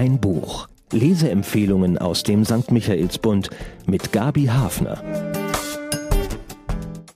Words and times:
Ein 0.00 0.18
Buch. 0.18 0.66
Leseempfehlungen 0.92 1.98
aus 1.98 2.22
dem 2.22 2.46
St. 2.46 2.70
Michaelsbund 2.70 3.50
mit 3.84 4.12
Gabi 4.12 4.46
Hafner. 4.46 5.04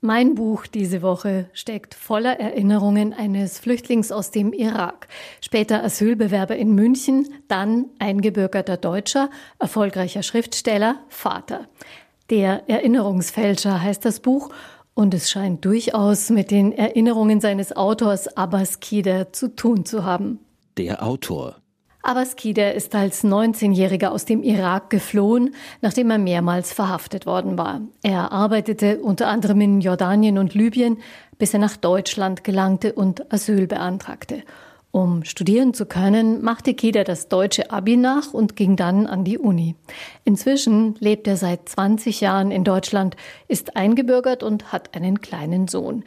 Mein 0.03 0.35
Buch 0.35 0.67
diese 0.67 1.01
Woche 1.01 1.49
steckt 1.55 1.95
voller 1.95 2.39
Erinnerungen 2.39 3.15
eines 3.15 3.59
Flüchtlings 3.59 4.13
aus 4.13 4.33
dem 4.33 4.53
Irak, 4.53 5.09
später 5.41 5.83
Asylbewerber 5.83 6.57
in 6.57 6.75
München, 6.75 7.27
dann 7.49 7.87
eingebürgerter 8.01 8.77
Deutscher, 8.77 9.31
erfolgreicher 9.59 10.23
Schriftsteller, 10.23 10.97
Vater. 11.09 11.69
Der 12.29 12.69
Erinnerungsfälscher 12.69 13.81
heißt 13.81 14.05
das 14.05 14.21
Buch 14.21 14.51
und 14.93 15.15
es 15.15 15.31
scheint 15.31 15.65
durchaus 15.65 16.29
mit 16.29 16.51
den 16.51 16.71
Erinnerungen 16.73 17.41
seines 17.41 17.75
Autors 17.75 18.37
Abbas 18.37 18.81
Kider 18.81 19.33
zu 19.33 19.57
tun 19.57 19.87
zu 19.87 20.05
haben. 20.05 20.41
Der 20.77 21.03
Autor 21.03 21.64
Abbas 22.07 22.37
Kider 22.37 22.75
ist 22.75 22.95
als 22.95 23.25
19-Jähriger 23.25 24.09
aus 24.09 24.27
dem 24.27 24.43
Irak 24.43 24.91
geflohen, 24.91 25.55
nachdem 25.81 26.11
er 26.11 26.19
mehrmals 26.19 26.71
verhaftet 26.71 27.25
worden 27.25 27.57
war. 27.57 27.81
Er 28.03 28.31
arbeitete 28.31 28.99
unter 28.99 29.29
anderem 29.29 29.63
in 29.63 29.81
Jordanien 29.81 30.37
und 30.37 30.53
Libyen, 30.53 30.99
bis 31.39 31.55
er 31.55 31.61
nach 31.61 31.79
Deutschland 31.79 32.45
gelangte 32.45 32.93
und 32.93 33.33
Asyl 33.33 33.67
beantragte. 33.67 34.43
Um 34.91 35.25
studieren 35.25 35.73
zu 35.73 35.87
können, 35.87 36.43
machte 36.43 36.75
Kider 36.75 37.05
das 37.05 37.29
deutsche 37.29 37.71
Abi 37.71 37.97
nach 37.97 38.35
und 38.35 38.55
ging 38.55 38.77
dann 38.77 39.07
an 39.07 39.25
die 39.25 39.39
Uni. 39.39 39.75
Inzwischen 40.25 40.97
lebt 41.01 41.27
er 41.27 41.39
seit 41.39 41.71
20 41.71 42.21
Jahren 42.21 42.51
in 42.51 42.65
Deutschland, 42.65 43.17
ist 43.49 43.77
eingebürgert 43.77 44.43
und 44.43 44.73
hat 44.73 44.95
einen 44.95 45.23
kleinen 45.23 45.69
Sohn. 45.69 46.05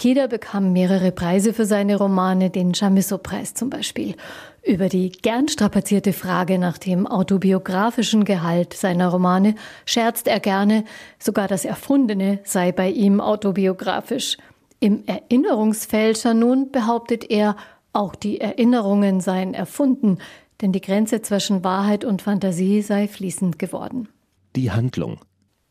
Kida 0.00 0.28
bekam 0.28 0.72
mehrere 0.72 1.12
Preise 1.12 1.52
für 1.52 1.66
seine 1.66 1.96
Romane, 1.96 2.48
den 2.48 2.72
Chamisso-Preis 2.72 3.52
zum 3.52 3.68
Beispiel. 3.68 4.14
Über 4.62 4.88
die 4.90 5.10
gern 5.10 5.48
strapazierte 5.48 6.12
Frage 6.12 6.58
nach 6.58 6.76
dem 6.76 7.06
autobiografischen 7.06 8.24
Gehalt 8.24 8.74
seiner 8.74 9.08
Romane 9.08 9.54
scherzt 9.86 10.28
er 10.28 10.38
gerne, 10.38 10.84
sogar 11.18 11.48
das 11.48 11.64
Erfundene 11.64 12.40
sei 12.44 12.70
bei 12.70 12.90
ihm 12.90 13.20
autobiografisch. 13.20 14.36
Im 14.78 15.04
Erinnerungsfälscher 15.06 16.34
nun 16.34 16.70
behauptet 16.70 17.30
er, 17.30 17.56
auch 17.92 18.14
die 18.14 18.40
Erinnerungen 18.40 19.20
seien 19.20 19.54
erfunden, 19.54 20.18
denn 20.60 20.72
die 20.72 20.80
Grenze 20.80 21.22
zwischen 21.22 21.64
Wahrheit 21.64 22.04
und 22.04 22.22
Fantasie 22.22 22.82
sei 22.82 23.08
fließend 23.08 23.58
geworden. 23.58 24.08
Die 24.56 24.70
Handlung 24.70 25.20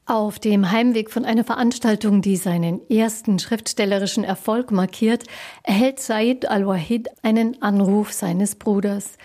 auf 0.09 0.39
dem 0.39 0.71
Heimweg 0.71 1.11
von 1.11 1.23
einer 1.23 1.43
Veranstaltung, 1.43 2.21
die 2.21 2.35
seinen 2.35 2.81
ersten 2.89 3.37
schriftstellerischen 3.37 4.23
Erfolg 4.23 4.71
markiert, 4.71 5.23
erhält 5.63 5.99
Said 5.99 6.49
al-Wahid 6.49 7.09
einen 7.21 7.61
Anruf 7.61 8.11
seines 8.11 8.55
Bruders. 8.55 9.17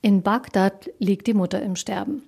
In 0.00 0.22
Bagdad 0.22 0.90
liegt 0.98 1.28
die 1.28 1.34
Mutter 1.34 1.62
im 1.62 1.76
Sterben. 1.76 2.24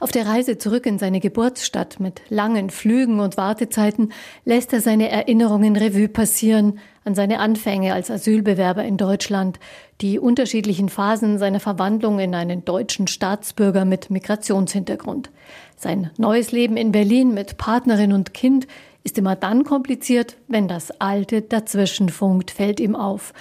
Auf 0.00 0.12
der 0.12 0.26
Reise 0.26 0.58
zurück 0.58 0.86
in 0.86 0.98
seine 0.98 1.20
Geburtsstadt 1.20 1.98
mit 1.98 2.20
langen 2.28 2.70
Flügen 2.70 3.20
und 3.20 3.36
Wartezeiten 3.36 4.12
lässt 4.44 4.72
er 4.72 4.80
seine 4.80 5.08
Erinnerungen 5.08 5.76
Revue 5.76 6.08
passieren 6.08 6.78
an 7.04 7.14
seine 7.14 7.38
Anfänge 7.38 7.94
als 7.94 8.10
Asylbewerber 8.10 8.84
in 8.84 8.96
Deutschland, 8.96 9.60
die 10.00 10.18
unterschiedlichen 10.18 10.88
Phasen 10.88 11.38
seiner 11.38 11.60
Verwandlung 11.60 12.18
in 12.18 12.34
einen 12.34 12.64
deutschen 12.64 13.06
Staatsbürger 13.06 13.84
mit 13.84 14.10
Migrationshintergrund. 14.10 15.30
Sein 15.76 16.10
neues 16.16 16.52
Leben 16.52 16.76
in 16.76 16.90
Berlin 16.90 17.34
mit 17.34 17.58
Partnerin 17.58 18.12
und 18.12 18.32
Kind 18.32 18.66
ist 19.04 19.18
immer 19.18 19.36
dann 19.36 19.64
kompliziert, 19.64 20.36
wenn 20.48 20.68
das 20.68 20.90
Alte 21.00 21.42
dazwischen 21.42 22.08
funkt, 22.08 22.50
fällt 22.50 22.80
ihm 22.80 22.96
auf. 22.96 23.34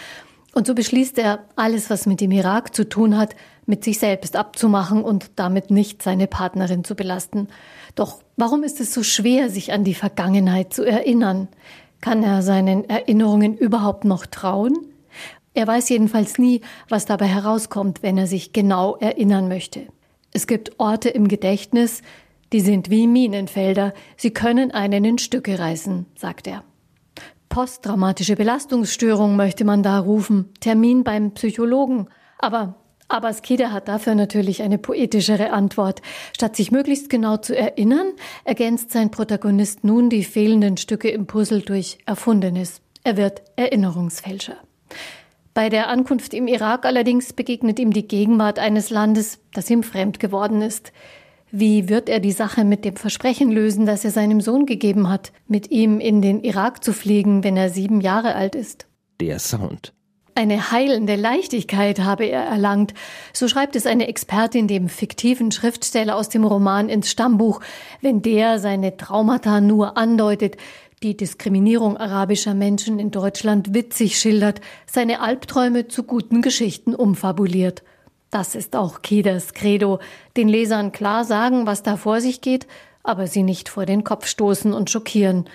Und 0.53 0.67
so 0.67 0.75
beschließt 0.75 1.17
er, 1.17 1.45
alles, 1.55 1.89
was 1.89 2.05
mit 2.05 2.21
dem 2.21 2.31
Irak 2.31 2.75
zu 2.75 2.87
tun 2.87 3.17
hat, 3.17 3.35
mit 3.65 3.83
sich 3.83 3.99
selbst 3.99 4.35
abzumachen 4.35 5.03
und 5.03 5.31
damit 5.37 5.71
nicht 5.71 6.03
seine 6.03 6.27
Partnerin 6.27 6.83
zu 6.83 6.95
belasten. 6.95 7.47
Doch 7.95 8.21
warum 8.37 8.63
ist 8.63 8.79
es 8.79 8.93
so 8.93 9.01
schwer, 9.01 9.49
sich 9.49 9.73
an 9.73 9.83
die 9.83 9.95
Vergangenheit 9.95 10.73
zu 10.73 10.83
erinnern? 10.83 11.47
Kann 11.99 12.21
er 12.21 12.41
seinen 12.41 12.87
Erinnerungen 12.89 13.57
überhaupt 13.57 14.05
noch 14.05 14.25
trauen? 14.25 14.77
Er 15.53 15.67
weiß 15.67 15.89
jedenfalls 15.89 16.37
nie, 16.37 16.61
was 16.89 17.05
dabei 17.05 17.27
herauskommt, 17.27 18.03
wenn 18.03 18.17
er 18.17 18.27
sich 18.27 18.53
genau 18.53 18.97
erinnern 18.97 19.47
möchte. 19.47 19.87
Es 20.31 20.47
gibt 20.47 20.79
Orte 20.79 21.09
im 21.09 21.29
Gedächtnis, 21.29 22.01
die 22.55 22.61
sind 22.61 22.89
wie 22.89 23.05
Minenfelder, 23.05 23.93
sie 24.15 24.31
können 24.31 24.71
einen 24.71 25.03
in 25.03 25.17
Stücke 25.17 25.59
reißen, 25.59 26.05
sagt 26.15 26.47
er. 26.47 26.63
Posttraumatische 27.49 28.37
Belastungsstörung 28.37 29.35
möchte 29.35 29.65
man 29.65 29.83
da 29.83 29.99
rufen, 29.99 30.53
Termin 30.61 31.03
beim 31.03 31.31
Psychologen. 31.31 32.07
Aber 32.39 32.75
Abbas 33.09 33.41
Kida 33.41 33.71
hat 33.71 33.89
dafür 33.89 34.15
natürlich 34.15 34.63
eine 34.63 34.77
poetischere 34.77 35.51
Antwort. 35.51 36.01
Statt 36.33 36.55
sich 36.55 36.71
möglichst 36.71 37.09
genau 37.09 37.35
zu 37.35 37.57
erinnern, 37.57 38.13
ergänzt 38.45 38.91
sein 38.91 39.11
Protagonist 39.11 39.83
nun 39.83 40.09
die 40.09 40.23
fehlenden 40.23 40.77
Stücke 40.77 41.09
im 41.09 41.27
Puzzle 41.27 41.59
durch 41.61 41.97
Erfundenes. 42.05 42.79
Er 43.03 43.17
wird 43.17 43.41
Erinnerungsfälscher. 43.57 44.55
Bei 45.53 45.67
der 45.67 45.89
Ankunft 45.89 46.33
im 46.33 46.47
Irak 46.47 46.85
allerdings 46.85 47.33
begegnet 47.33 47.79
ihm 47.79 47.91
die 47.91 48.07
Gegenwart 48.07 48.59
eines 48.59 48.91
Landes, 48.91 49.39
das 49.53 49.69
ihm 49.69 49.83
fremd 49.83 50.21
geworden 50.21 50.61
ist. 50.61 50.93
Wie 51.51 51.89
wird 51.89 52.09
er 52.09 52.19
die 52.19 52.31
Sache 52.31 52.63
mit 52.63 52.85
dem 52.85 52.95
Versprechen 52.95 53.51
lösen, 53.51 53.85
das 53.85 54.03
er 54.03 54.11
seinem 54.11 54.41
Sohn 54.41 54.65
gegeben 54.65 55.09
hat, 55.09 55.31
mit 55.47 55.71
ihm 55.71 55.99
in 55.99 56.21
den 56.21 56.43
Irak 56.43 56.83
zu 56.83 56.91
fliegen, 56.91 57.43
wenn 57.43 57.55
er 57.55 57.69
sieben 57.69 58.01
Jahre 58.01 58.35
alt 58.35 58.55
ist? 58.55 58.87
Der 59.21 59.39
Sound. 59.39 59.93
Eine 60.37 60.71
heilende 60.71 61.15
Leichtigkeit 61.15 61.99
habe 61.99 62.25
er 62.25 62.41
erlangt. 62.41 62.93
So 63.31 63.47
schreibt 63.47 63.77
es 63.77 63.85
eine 63.85 64.07
Expertin 64.07 64.67
dem 64.67 64.89
fiktiven 64.89 65.49
Schriftsteller 65.53 66.17
aus 66.17 66.27
dem 66.27 66.43
Roman 66.43 66.89
ins 66.89 67.09
Stammbuch, 67.09 67.61
wenn 68.01 68.21
der 68.21 68.59
seine 68.59 68.97
Traumata 68.97 69.61
nur 69.61 69.95
andeutet, 69.95 70.57
die 71.03 71.15
Diskriminierung 71.15 71.95
arabischer 71.95 72.53
Menschen 72.53 72.99
in 72.99 73.11
Deutschland 73.11 73.73
witzig 73.73 74.19
schildert, 74.19 74.59
seine 74.85 75.21
Albträume 75.21 75.87
zu 75.87 76.03
guten 76.03 76.41
Geschichten 76.41 76.95
umfabuliert. 76.95 77.83
Das 78.35 78.53
ist 78.53 78.75
auch 78.75 79.01
Keders 79.01 79.53
Credo, 79.53 79.99
den 80.35 80.49
Lesern 80.49 80.91
klar 80.91 81.23
sagen, 81.23 81.67
was 81.67 81.83
da 81.83 81.95
vor 81.95 82.19
sich 82.19 82.41
geht, 82.41 82.67
aber 83.01 83.27
sie 83.27 83.43
nicht 83.43 83.69
vor 83.69 83.85
den 83.85 84.03
Kopf 84.03 84.27
stoßen 84.27 84.73
und 84.73 84.89
schockieren, 84.89 85.45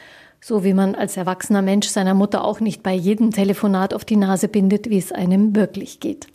so 0.40 0.64
wie 0.64 0.72
man 0.72 0.94
als 0.94 1.18
erwachsener 1.18 1.60
Mensch 1.60 1.88
seiner 1.88 2.14
Mutter 2.14 2.42
auch 2.42 2.58
nicht 2.58 2.82
bei 2.82 2.94
jedem 2.94 3.32
Telefonat 3.32 3.92
auf 3.92 4.06
die 4.06 4.16
Nase 4.16 4.48
bindet, 4.48 4.88
wie 4.88 4.96
es 4.96 5.12
einem 5.12 5.54
wirklich 5.54 6.00
geht. 6.00 6.28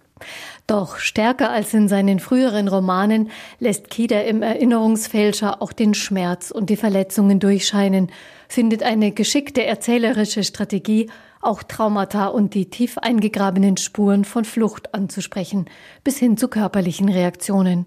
Doch 0.68 0.98
stärker 0.98 1.50
als 1.50 1.74
in 1.74 1.88
seinen 1.88 2.20
früheren 2.20 2.68
Romanen 2.68 3.32
lässt 3.60 3.90
Keder 3.90 4.26
im 4.26 4.44
Erinnerungsfälscher 4.44 5.64
auch 5.64 5.74
den 5.74 5.96
Schmerz 5.96 6.52
und 6.52 6.70
die 6.70 6.78
Verletzungen 6.78 7.40
durchscheinen, 7.40 8.12
findet 8.48 8.84
eine 8.84 9.12
geschickte 9.14 9.66
erzählerische 9.66 10.44
Strategie, 10.44 11.10
auch 11.46 11.64
Traumata 11.64 12.28
und 12.28 12.54
die 12.54 12.70
tief 12.70 12.98
eingegrabenen 12.98 13.78
Spuren 13.78 14.26
von 14.26 14.46
Flucht 14.46 14.94
anzusprechen, 14.94 15.66
bis 16.04 16.18
hin 16.18 16.38
zu 16.38 16.48
körperlichen 16.48 17.10
Reaktionen. 17.10 17.86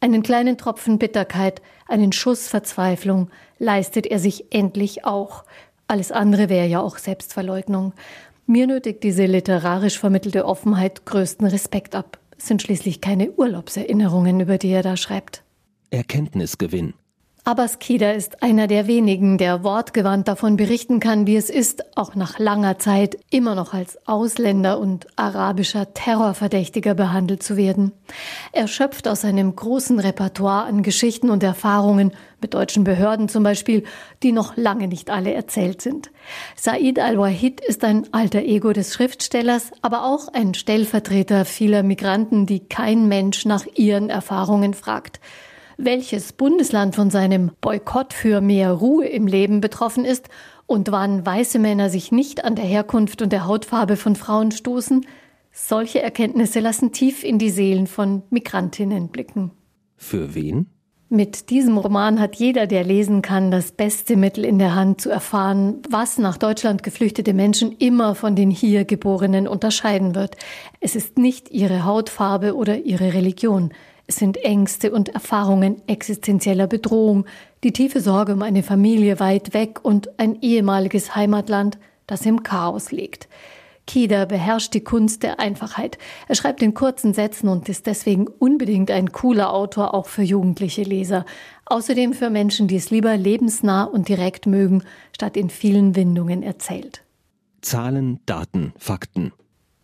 Einen 0.00 0.22
kleinen 0.22 0.58
Tropfen 0.58 0.98
Bitterkeit, 0.98 1.62
einen 1.86 2.12
Schuss 2.12 2.48
Verzweiflung 2.48 3.30
leistet 3.58 4.06
er 4.06 4.18
sich 4.18 4.52
endlich 4.52 5.04
auch. 5.04 5.44
Alles 5.86 6.10
andere 6.10 6.48
wäre 6.48 6.66
ja 6.66 6.80
auch 6.80 6.98
Selbstverleugnung. 6.98 7.92
Mir 8.46 8.66
nötigt 8.66 9.02
diese 9.02 9.26
literarisch 9.26 9.98
vermittelte 9.98 10.44
Offenheit 10.46 11.06
größten 11.06 11.46
Respekt 11.46 11.94
ab. 11.94 12.18
Es 12.36 12.48
sind 12.48 12.62
schließlich 12.62 13.00
keine 13.00 13.30
Urlaubserinnerungen, 13.30 14.40
über 14.40 14.58
die 14.58 14.70
er 14.70 14.82
da 14.82 14.96
schreibt. 14.96 15.44
Erkenntnisgewinn. 15.90 16.94
Abbas 17.44 17.80
Kida 17.80 18.12
ist 18.12 18.40
einer 18.44 18.68
der 18.68 18.86
wenigen, 18.86 19.36
der 19.36 19.64
wortgewandt 19.64 20.28
davon 20.28 20.56
berichten 20.56 21.00
kann, 21.00 21.26
wie 21.26 21.34
es 21.34 21.50
ist, 21.50 21.96
auch 21.96 22.14
nach 22.14 22.38
langer 22.38 22.78
Zeit 22.78 23.18
immer 23.30 23.56
noch 23.56 23.74
als 23.74 23.98
Ausländer 24.06 24.78
und 24.78 25.08
arabischer 25.16 25.92
Terrorverdächtiger 25.92 26.94
behandelt 26.94 27.42
zu 27.42 27.56
werden. 27.56 27.90
Er 28.52 28.68
schöpft 28.68 29.08
aus 29.08 29.22
seinem 29.22 29.56
großen 29.56 29.98
Repertoire 29.98 30.66
an 30.66 30.84
Geschichten 30.84 31.30
und 31.30 31.42
Erfahrungen 31.42 32.12
mit 32.40 32.54
deutschen 32.54 32.84
Behörden 32.84 33.28
zum 33.28 33.42
Beispiel, 33.42 33.82
die 34.22 34.30
noch 34.30 34.56
lange 34.56 34.86
nicht 34.86 35.10
alle 35.10 35.34
erzählt 35.34 35.82
sind. 35.82 36.12
Said 36.54 37.00
al-Wahid 37.00 37.60
ist 37.60 37.82
ein 37.82 38.06
alter 38.12 38.42
Ego 38.42 38.72
des 38.72 38.94
Schriftstellers, 38.94 39.72
aber 39.82 40.04
auch 40.04 40.28
ein 40.32 40.54
Stellvertreter 40.54 41.44
vieler 41.44 41.82
Migranten, 41.82 42.46
die 42.46 42.60
kein 42.60 43.08
Mensch 43.08 43.46
nach 43.46 43.66
ihren 43.74 44.10
Erfahrungen 44.10 44.74
fragt 44.74 45.18
welches 45.84 46.32
Bundesland 46.32 46.94
von 46.94 47.10
seinem 47.10 47.50
Boykott 47.60 48.12
für 48.12 48.40
mehr 48.40 48.72
Ruhe 48.72 49.06
im 49.06 49.26
Leben 49.26 49.60
betroffen 49.60 50.04
ist 50.04 50.28
und 50.66 50.92
wann 50.92 51.26
weiße 51.26 51.58
Männer 51.58 51.90
sich 51.90 52.12
nicht 52.12 52.44
an 52.44 52.54
der 52.54 52.64
Herkunft 52.64 53.22
und 53.22 53.32
der 53.32 53.46
Hautfarbe 53.46 53.96
von 53.96 54.16
Frauen 54.16 54.52
stoßen, 54.52 55.04
solche 55.50 56.00
Erkenntnisse 56.00 56.60
lassen 56.60 56.92
tief 56.92 57.24
in 57.24 57.38
die 57.38 57.50
Seelen 57.50 57.86
von 57.86 58.22
Migrantinnen 58.30 59.08
blicken. 59.08 59.50
Für 59.96 60.34
wen? 60.34 60.66
Mit 61.08 61.50
diesem 61.50 61.76
Roman 61.76 62.18
hat 62.20 62.36
jeder, 62.36 62.66
der 62.66 62.84
lesen 62.84 63.20
kann, 63.20 63.50
das 63.50 63.72
beste 63.72 64.16
Mittel 64.16 64.46
in 64.46 64.58
der 64.58 64.74
Hand 64.74 65.02
zu 65.02 65.10
erfahren, 65.10 65.82
was 65.90 66.16
nach 66.16 66.38
Deutschland 66.38 66.82
geflüchtete 66.82 67.34
Menschen 67.34 67.72
immer 67.72 68.14
von 68.14 68.34
den 68.34 68.50
hier 68.50 68.86
Geborenen 68.86 69.46
unterscheiden 69.46 70.14
wird. 70.14 70.36
Es 70.80 70.96
ist 70.96 71.18
nicht 71.18 71.50
ihre 71.50 71.84
Hautfarbe 71.84 72.56
oder 72.56 72.78
ihre 72.78 73.12
Religion. 73.12 73.74
Es 74.06 74.16
sind 74.16 74.36
Ängste 74.38 74.90
und 74.90 75.10
Erfahrungen 75.10 75.80
existenzieller 75.86 76.66
Bedrohung, 76.66 77.24
die 77.64 77.72
tiefe 77.72 78.00
Sorge 78.00 78.32
um 78.32 78.42
eine 78.42 78.62
Familie 78.62 79.20
weit 79.20 79.54
weg 79.54 79.84
und 79.84 80.18
ein 80.18 80.40
ehemaliges 80.42 81.14
Heimatland, 81.14 81.78
das 82.06 82.26
im 82.26 82.42
Chaos 82.42 82.92
liegt. 82.92 83.28
Kida 83.86 84.26
beherrscht 84.26 84.74
die 84.74 84.84
Kunst 84.84 85.22
der 85.22 85.40
Einfachheit. 85.40 85.98
Er 86.28 86.34
schreibt 86.34 86.62
in 86.62 86.74
kurzen 86.74 87.14
Sätzen 87.14 87.48
und 87.48 87.68
ist 87.68 87.86
deswegen 87.86 88.26
unbedingt 88.26 88.90
ein 88.90 89.12
cooler 89.12 89.52
Autor 89.52 89.94
auch 89.94 90.06
für 90.06 90.22
jugendliche 90.22 90.82
Leser. 90.82 91.24
Außerdem 91.66 92.12
für 92.12 92.30
Menschen, 92.30 92.68
die 92.68 92.76
es 92.76 92.90
lieber 92.90 93.16
lebensnah 93.16 93.84
und 93.84 94.08
direkt 94.08 94.46
mögen, 94.46 94.84
statt 95.12 95.36
in 95.36 95.50
vielen 95.50 95.96
Windungen 95.96 96.42
erzählt. 96.42 97.02
Zahlen, 97.60 98.20
Daten, 98.26 98.72
Fakten. 98.78 99.32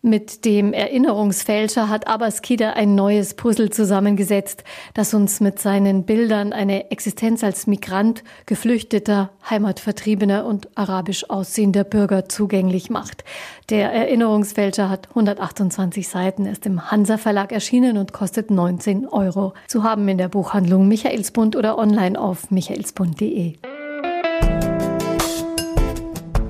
Mit 0.01 0.45
dem 0.45 0.71
Erinnerungsfälscher 0.71 1.89
hat 1.89 2.07
Abbas 2.07 2.41
Kida 2.41 2.71
ein 2.71 2.95
neues 2.95 3.33
Puzzle 3.33 3.69
zusammengesetzt, 3.69 4.63
das 4.93 5.13
uns 5.13 5.41
mit 5.41 5.59
seinen 5.59 6.05
Bildern 6.05 6.53
eine 6.53 6.89
Existenz 6.89 7.43
als 7.43 7.67
Migrant, 7.67 8.23
Geflüchteter, 8.45 9.31
Heimatvertriebener 9.49 10.45
und 10.45 10.69
arabisch 10.77 11.29
aussehender 11.29 11.83
Bürger 11.83 12.29
zugänglich 12.29 12.89
macht. 12.89 13.25
Der 13.69 13.91
Erinnerungsfälscher 13.91 14.89
hat 14.89 15.09
128 15.09 16.07
Seiten, 16.07 16.45
ist 16.45 16.65
im 16.65 16.89
Hansa 16.89 17.17
Verlag 17.17 17.51
erschienen 17.51 17.97
und 17.97 18.13
kostet 18.13 18.51
19 18.51 19.05
Euro. 19.05 19.53
Zu 19.67 19.83
haben 19.83 20.07
in 20.07 20.17
der 20.17 20.29
Buchhandlung 20.29 20.87
Michaelsbund 20.87 21.57
oder 21.57 21.77
online 21.77 22.17
auf 22.17 22.51
michaelsbund.de. 22.51 23.57